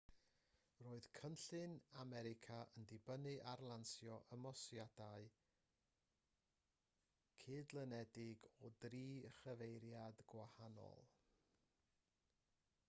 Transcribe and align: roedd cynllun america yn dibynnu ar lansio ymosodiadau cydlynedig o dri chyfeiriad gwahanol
roedd 0.83 1.07
cynllun 1.17 1.73
america 2.03 2.55
yn 2.79 2.87
dibynnu 2.91 3.33
ar 3.51 3.61
lansio 3.71 4.15
ymosodiadau 4.37 5.27
cydlynedig 7.43 8.47
o 8.69 8.71
dri 8.85 9.05
chyfeiriad 9.41 10.23
gwahanol 10.33 11.05